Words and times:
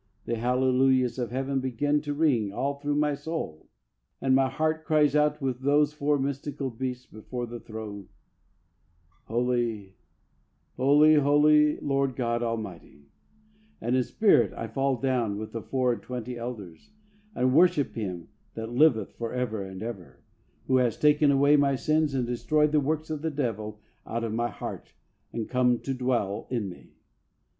The 0.25 0.33
hallelujahs 0.37 1.19
of 1.19 1.29
heaven 1.29 1.59
begin 1.59 2.01
to 2.01 2.13
ring 2.15 2.51
all 2.51 2.73
through 2.79 2.95
my 2.95 3.13
soul, 3.13 3.69
and 4.19 4.33
my 4.33 4.49
heart 4.49 4.83
cries 4.83 5.15
out 5.15 5.39
with 5.39 5.59
those 5.59 5.93
four 5.93 6.17
mystical 6.17 6.71
beasts 6.71 7.05
before 7.05 7.45
the 7.45 7.59
throne," 7.59 8.07
Holy, 9.25 9.97
holy, 10.75 11.13
holy, 11.17 11.77
Lord 11.81 12.15
God 12.15 12.41
Almighty,'^ 12.41 13.09
and 13.79 13.95
in 13.95 14.01
spirit 14.01 14.51
I 14.53 14.65
fall 14.65 14.95
down 14.99 15.37
with" 15.37 15.51
the 15.51 15.61
four 15.61 15.93
and 15.93 16.01
twenty 16.01 16.35
elders, 16.35 16.89
and 17.35 17.53
worship 17.53 17.93
Him 17.93 18.29
that 18.55 18.71
liveth 18.71 19.11
for 19.11 19.31
ever 19.31 19.61
and 19.63 19.83
ever, 19.83 20.23
who 20.65 20.77
has 20.77 20.97
taken 20.97 21.29
away 21.29 21.57
my 21.57 21.75
sins 21.75 22.15
and 22.15 22.25
destroyed 22.25 22.71
the 22.71 22.79
works 22.79 23.11
of 23.11 23.21
the 23.21 23.29
devil 23.29 23.79
out 24.07 24.23
of 24.23 24.33
my 24.33 24.49
heart, 24.49 24.95
and 25.31 25.47
come 25.47 25.77
to 25.81 25.93
dwell 25.93 26.47
in 26.49 26.69
me. 26.69 26.95